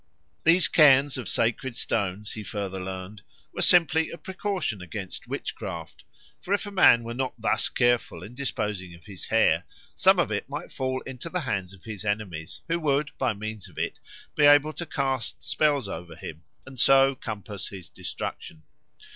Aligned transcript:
These 0.45 0.67
cairns 0.67 1.15
of 1.15 1.29
sacred 1.29 1.77
stones, 1.77 2.31
he 2.31 2.41
further 2.43 2.83
learned, 2.83 3.21
were 3.53 3.61
simply 3.61 4.09
a 4.09 4.17
precaution 4.17 4.81
against 4.81 5.27
witchcraft, 5.27 6.03
for 6.41 6.55
if 6.55 6.65
a 6.65 6.71
man 6.71 7.03
were 7.03 7.13
not 7.13 7.35
thus 7.39 7.69
careful 7.69 8.23
in 8.23 8.33
disposing 8.33 8.95
of 8.95 9.05
his 9.05 9.25
hair, 9.25 9.63
some 9.93 10.17
of 10.17 10.31
it 10.31 10.49
might 10.49 10.71
fall 10.71 11.01
into 11.01 11.29
the 11.29 11.41
hands 11.41 11.71
of 11.71 11.83
his 11.83 12.03
enemies, 12.03 12.61
who 12.67 12.79
would, 12.79 13.11
by 13.19 13.33
means 13.33 13.69
of 13.69 13.77
it, 13.77 13.99
be 14.35 14.45
able 14.45 14.73
to 14.73 14.87
cast 14.87 15.43
spells 15.43 15.87
over 15.87 16.15
him 16.15 16.41
and 16.65 16.79
so 16.79 17.13
compass 17.13 17.67
his 17.67 17.91
destruction. 17.91 18.63